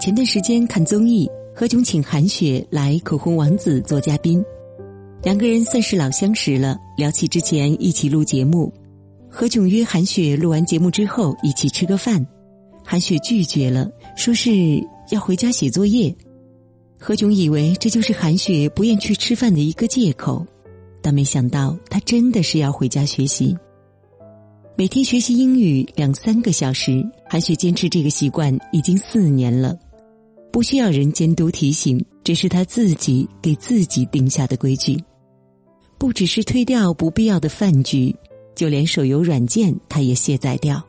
[0.00, 4.42] 前段时间看综艺，何炅请韩雪来口红王子做嘉宾，
[5.22, 6.74] 两个人算是老相识了。
[6.96, 8.72] 聊起之前一起录节目，
[9.28, 12.26] 何炅约韩雪录完节目之后一起吃个饭，
[12.82, 16.14] 韩雪拒绝了，说是要回家写作业。
[16.98, 20.46] 何炅以为这就是韩雪不愿去吃饭的一个借口，
[21.02, 23.54] 但没想到她真的是要回家学习。
[24.76, 29.78] 每天学习英语两三个小时，韩雪坚持这个习惯已经四年了，
[30.52, 35.02] 不需要人监督提醒，这是他自己给自己定下的规矩。
[35.98, 38.14] 不只是推掉不必要的饭局，
[38.54, 40.82] 就连手游软件他也卸载掉。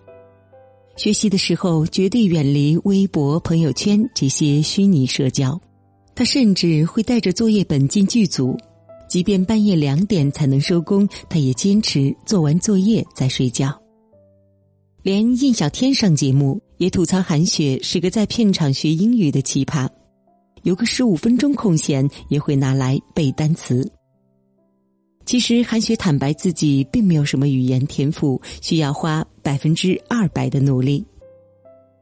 [0.97, 5.59] 学习的时候绝对远离微博、朋友圈这些虚拟社交，
[6.15, 8.57] 他甚至会带着作业本进剧组。
[9.07, 13.77] 即便半夜两点才能收工，他也坚持做完作业再睡觉。
[15.03, 19.87] 连印小天上节目也吐槽韩雪是个在片场学英语的奇葩，
[20.63, 23.87] 有个十五分钟空闲也会拿来背单词。
[25.23, 31.05] 其实韩雪坦白自己并没有什么语言天赋，需要花百分之二百的努力。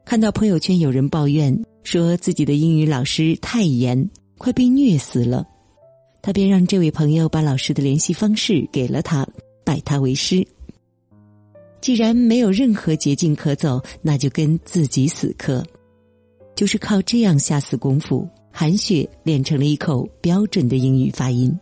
[0.06, 5.46] 看到朋友圈有人抱怨说自己的英语老师太严，快被虐死了。
[6.22, 9.28] 他便让这位朋友把老师的联系方式给了他，
[9.62, 10.42] 拜他为师。
[11.80, 15.64] 既然没有任何捷径可走，那就跟自己死磕。
[16.54, 21.52] 就是靠这样下死功夫，韩雪练成了一口标准的英语发音。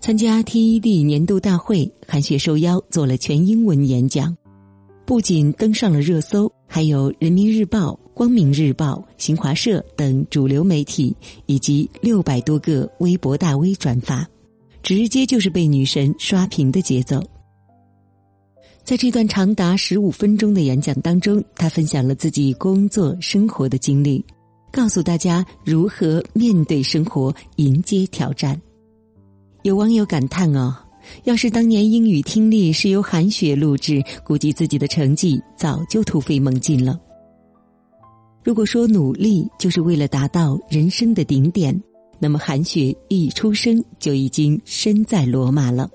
[0.00, 4.36] 参加 TED 年度大会，韩雪受邀做了全英文演讲，
[5.04, 7.98] 不仅登上了热搜，还有人民日报。
[8.14, 14.26] 光明日报、新华社等主流媒体以及六百多个微博大 V 转发，
[14.82, 17.22] 直接就是被女神刷屏的节奏。
[18.86, 24.24] 在这段长达十五分钟的演讲当中，他分享了自己工作生活的经历，
[24.70, 28.56] 告诉大家如何面对生活、迎接挑战。
[29.64, 30.72] 有网友感叹：“哦，
[31.24, 36.96] 要是当年英语听力是由韩雪录制，估计自己的成绩早就突飞猛进了。”
[38.44, 41.76] 如果说努力就是为了达到人生的顶点，
[42.20, 45.90] 那么韩雪一出生就已经身在罗马了。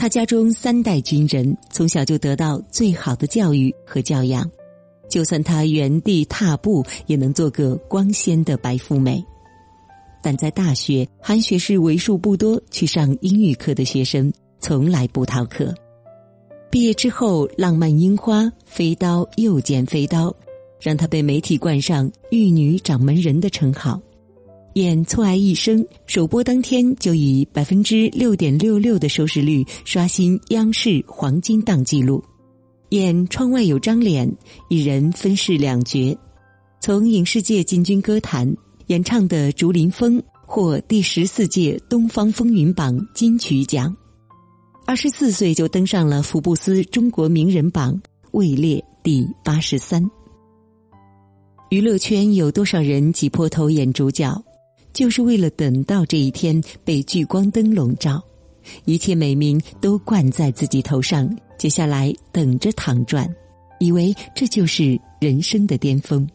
[0.00, 4.50] 他家中三代军人，从小就得到最好的教育和教养，
[5.10, 9.22] 就算他原地踏步，也能做个光鲜的白富美。
[10.22, 15.74] 但在大学，韩雪是为数不多去上英语课的学生，从来不逃课。
[16.70, 20.34] 毕业之后，浪漫樱花，飞刀又见飞刀。
[20.80, 24.00] 让她被媒体冠上“玉女掌门人”的称号，
[24.74, 32.22] 演《错爱一生》首播当天就以百分之六点六六的收视率刷新央视黄金档纪录，
[32.90, 34.28] 演《窗外有张脸》
[34.68, 36.16] 一人分饰两角，
[36.80, 43.92] 从影视界进军歌坛，演唱的《竹林风》获第十四届东方风云榜金曲奖，
[44.86, 50.08] 二十四岁就登上了福布斯中国名人榜，位列第八十三。
[51.70, 54.40] 娱乐圈有多少人挤破头演主角，
[54.92, 58.22] 就是为了等到这一天被聚光灯笼罩，
[58.84, 63.28] 一切美名都冠在自己头上，接下来等着躺赚，
[63.78, 66.28] 以为这就是人生的巅峰。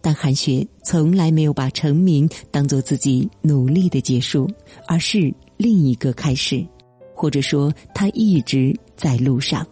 [0.00, 4.48] 但韩雪从来没有把成名当做自己努力的结束，
[4.88, 6.66] 而是另一个开始，
[7.14, 9.66] 或者说她一直在路上。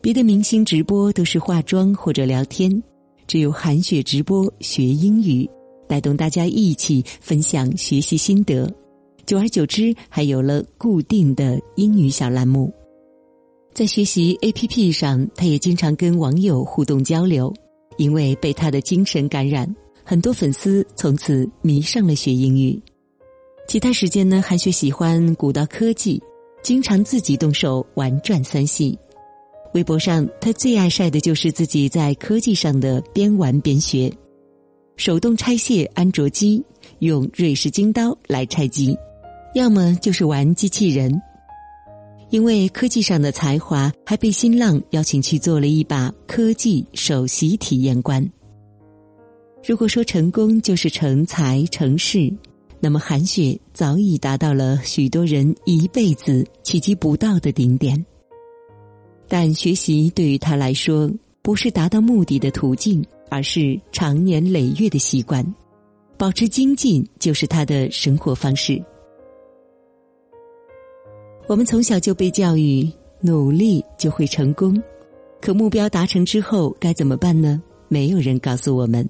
[0.00, 2.82] 别的明星直播都是化妆或者聊天。
[3.26, 5.48] 只有韩雪直播学英语，
[5.88, 8.72] 带动大家一起分享学习心得，
[9.26, 12.72] 久而久之，还有了固定的英语小栏目。
[13.72, 17.52] 在学习 APP 上，他也经常跟网友互动交流。
[17.96, 22.76] 因为被他的精神感染，很多粉丝从此迷上了学英语。
[23.68, 26.20] 其他时间呢，韩雪喜欢古道科技，
[26.60, 28.98] 经常自己动手玩转三系。
[29.74, 34.12] 微博上，他最爱晒的就是自己在科技上的边玩边学，
[34.96, 36.64] 手动拆卸安卓机，
[37.00, 38.96] 用瑞士军刀来拆机，
[39.54, 41.20] 要么就是玩机器人。
[42.30, 48.24] 因为科技上的才华，还被新浪邀请去做了一把科技首席体验官。
[49.66, 52.32] 如果说成功就是成才成事，
[52.80, 58.04] 那么韩雪早已达到了许多人一辈子企及不到的顶点。
[59.26, 61.10] 但学习对于他来说
[61.40, 65.44] 不是达到目的的途径，而是长年累月的习惯。
[66.16, 68.80] 保持精进就是他的生活方式。
[71.48, 72.88] 我们从小就被教育
[73.20, 74.80] 努力就会成功，
[75.40, 77.60] 可目标达成之后该怎么办呢？
[77.88, 79.06] 没有人告诉我们。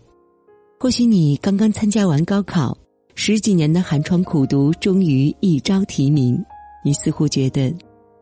[0.81, 2.77] 或许你刚刚参加完高考，
[3.15, 6.43] 十几年的寒窗苦读终于一朝提名，
[6.85, 7.73] 你似乎觉得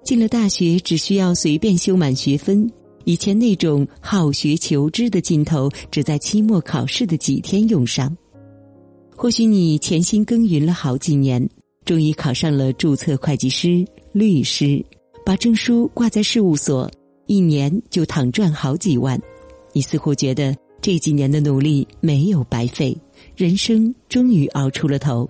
[0.04, 2.70] 进了大学只需要随便修满学分，
[3.04, 8.16] 以前那种好学求知的劲头只在期末考试的几天用上。
[9.16, 11.48] 或许你潜心耕耘了好几年，
[11.84, 14.84] 终于考上了注册会计师、律师，
[15.24, 16.90] 把证书挂在事务所，
[17.26, 19.20] 一年就躺赚好几万，
[19.72, 20.56] 你似乎觉得。
[20.80, 22.96] 这几年的努力没有白费，
[23.36, 25.28] 人生终于熬出了头。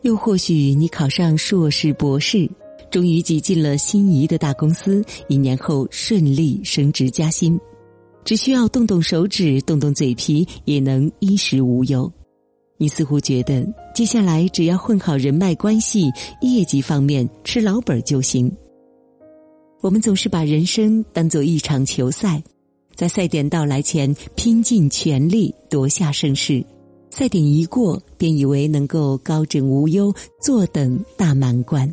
[0.00, 2.50] 又或许你考上硕士、博士，
[2.92, 7.58] 终于挤进了心仪的大公司，一年后顺利升职加薪，
[8.22, 12.12] 只需要动动手指、动动嘴皮，也能衣食无忧。
[12.76, 16.10] 你似乎觉得接下来只要混好人脉关系，
[16.42, 18.54] 业绩方面吃老本就行。
[19.80, 22.42] 我们总是把人生当做一场球赛。
[22.94, 26.62] 在赛点到来前，拼尽全力夺下盛世。
[27.08, 31.90] 赛点一过，便以为能够高枕无忧，坐等大满贯。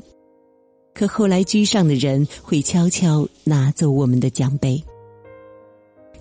[0.99, 4.83] 可后来居上的人会悄悄拿走我们的奖杯。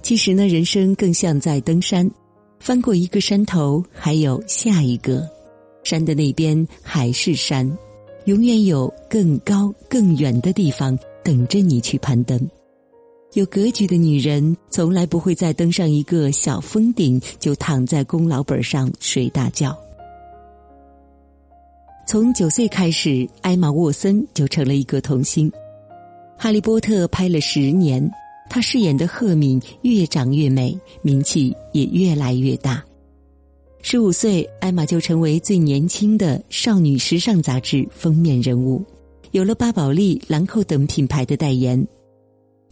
[0.03, 2.09] 其实呢，人生更像在登山，
[2.61, 5.29] 翻过一个山头，还有下一个。
[5.83, 7.69] 山的那边还是山，
[8.27, 12.41] 永远有更高更远的地方等着你去攀登。
[13.33, 19.77] 有格局的女人，从来不会再登上一个小峰顶就躺在功劳本上睡大觉。
[22.09, 25.51] 从九岁开始，艾玛沃森就成了一个童星。
[26.39, 28.11] 《哈利波特》拍了十年，
[28.49, 32.83] 她饰演的赫敏越长越美，名气也越来越大。
[33.83, 38.83] 十五岁，艾玛就成为最年轻的少女时尚杂志封面人物，
[39.33, 41.87] 有了巴宝莉、兰蔻等品牌的代言。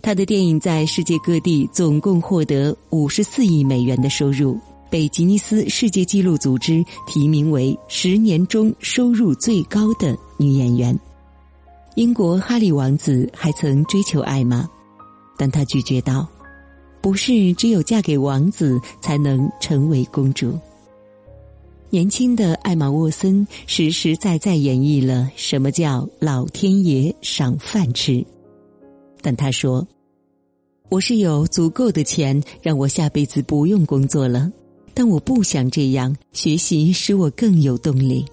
[0.00, 4.59] 他的电影在世界各地总共获得五十四亿美元的收入，
[4.91, 10.99] 被吉尼斯世界纪录组织提名为十年中收入最高的女演员。
[11.94, 14.69] 英国哈利王子还曾追求艾玛，
[15.37, 16.29] 但他拒绝道
[17.00, 20.59] ：“不是只有嫁给王子才能成为公主。”
[21.88, 28.23] 年轻的艾玛沃森实实在在演绎了什么叫老天爷赏饭吃。
[29.23, 29.87] 但他说
[30.91, 34.53] ：“我是有足够的钱让我下辈子不用工作了，
[34.97, 36.17] 但我不想这样。
[36.33, 38.25] 学习使我更有动力。”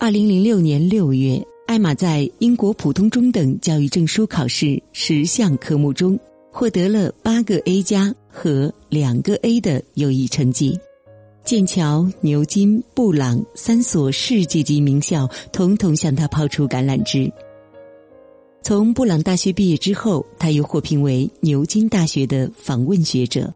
[0.00, 6.18] 二零零六年六月，艾玛在英国普通中等教育证书考试十项科目中
[6.50, 10.76] 获得了八个 A 加和两个 A 的优异成绩。
[11.44, 17.30] 剑桥、牛津、布朗三所世界级名校统统向他抛出橄榄枝。
[18.62, 23.52] 从布朗大学毕业之后，他又获聘为牛津大学的访问学者。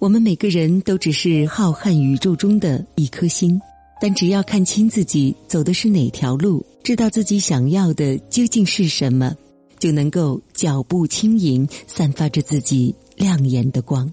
[0.00, 3.60] 我们每个人都只是浩瀚宇宙中的一颗星，
[4.00, 9.36] 但只要看清自己走的是哪条路，知道自己想要的究竟是什么，
[9.78, 14.10] 就能够脚步轻盈，散发着自己亮眼的光。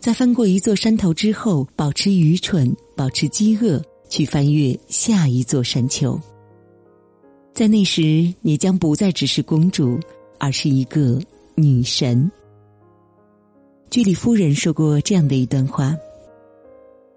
[0.00, 6.20] 在翻过一座山头之后，保持愚蠢，保持饥饿，去翻越下一座山丘。
[7.52, 10.00] 在那时，你将不再只是公主，
[10.40, 11.20] 而是一个
[11.54, 12.28] 女神。
[13.94, 15.96] 居里夫人说过这样的一段话：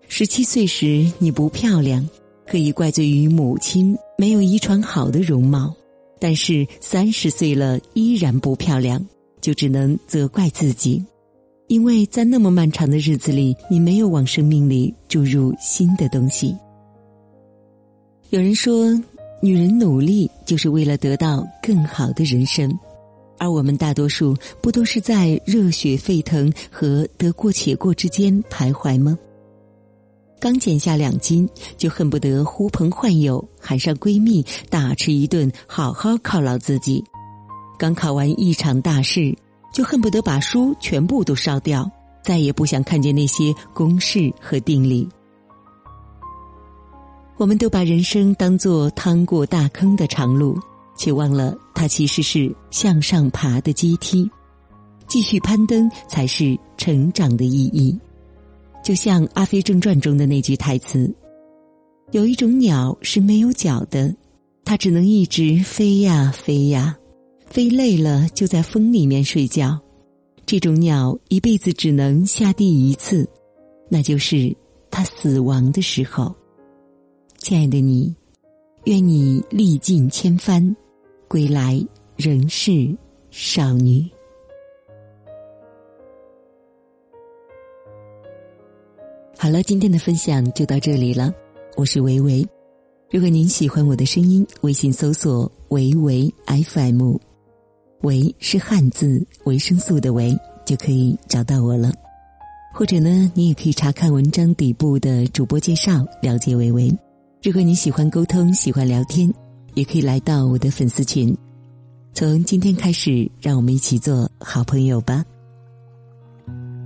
[0.08, 2.08] 十七岁时你不漂亮，
[2.46, 5.74] 可以怪罪于母亲没有遗传好的容貌；
[6.20, 9.04] 但是三十岁了依然不漂亮，
[9.42, 11.04] 就只能责怪自己，
[11.66, 16.56] 因为在那么漫长的日子里，你没有往生命里注入新的东西。
[18.30, 18.96] 有人说。
[19.40, 22.68] 女人努力就是为了得到更好的人生，
[23.40, 29.18] 而我们大多数不都是在热血沸腾和得过且过之间徘徊吗？
[30.40, 37.04] 刚减下两斤，就恨不得呼朋唤友喊上闺蜜大吃一顿，好好犒劳自己；
[37.78, 39.36] 刚考完一场大试，
[39.74, 41.90] 就恨不得把书全部都烧掉，
[42.24, 45.10] 再也不想看见那些公式和定理。
[47.38, 50.60] 我们都把人生当作趟过大坑的长路，
[50.98, 54.30] 却忘了它其实是向上爬的阶梯。
[55.08, 57.98] 继续攀登才是成长的意义。
[58.84, 61.14] 就像《阿飞正传》中的那句台词
[62.12, 64.14] ：“有一种鸟是没有脚的，
[64.66, 66.98] 它只能一直飞呀飞呀，
[67.46, 69.80] 飞累了就在风里面睡觉。
[70.46, 73.26] 这种鸟一辈子只能下地一次，
[73.90, 74.56] 那就是
[74.90, 76.34] 它死亡的时候。”
[77.40, 78.14] 亲爱的你，
[78.86, 80.76] 愿你历尽千帆，
[81.28, 82.96] 归来仍是
[83.30, 84.10] 少女。
[89.38, 91.34] 好了，今天的分享就到这里了。
[91.76, 92.48] 我是维维，
[93.12, 97.18] 如果您喜欢我的声音，微信搜索“维维 FM”，
[98.02, 101.92] 维是汉字维生素的维，就可以找到我了。
[102.74, 106.92] 或者呢，你也可以查看文章底部的主播介绍，了解维维。
[107.44, 109.32] 如果你喜欢沟通，喜欢聊天，
[109.78, 111.38] 也可以来到我的粉丝群。
[112.12, 115.24] 从今天开始，让我们一起做好朋友吧。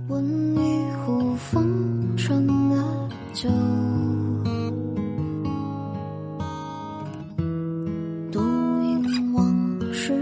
[0.08, 0.22] 问
[0.54, 3.48] 一壶风尘的酒，
[8.30, 8.40] 独
[8.82, 10.12] 饮往事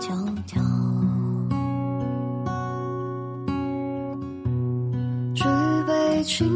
[0.00, 0.08] 迢
[0.46, 0.62] 迢。
[5.34, 5.44] 举
[5.86, 6.48] 杯青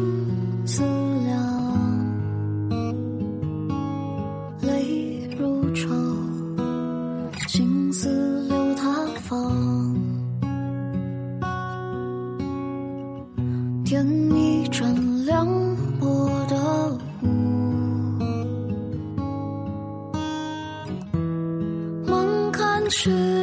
[0.64, 0.82] 丝
[23.08, 23.38] 看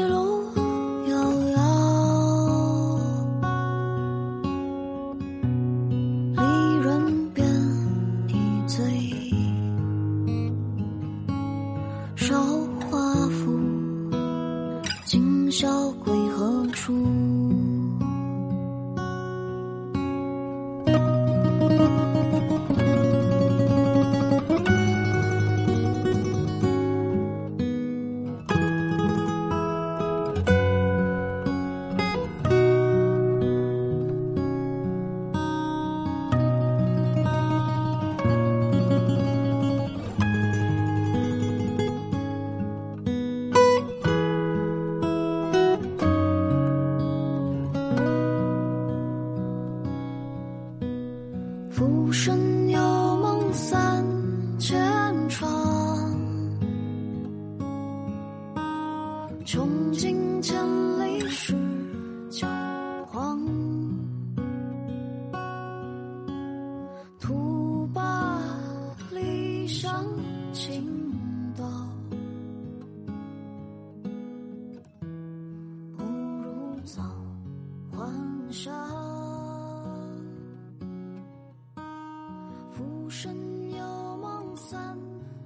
[83.05, 84.97] 浮生有梦三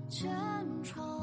[0.08, 0.32] 千
[0.82, 1.19] 场，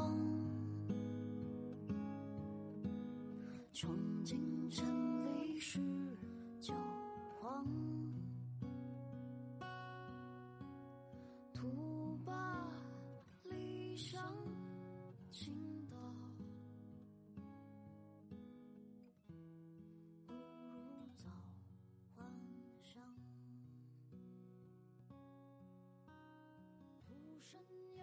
[27.47, 27.61] 乡。
[27.61, 27.96] 浮生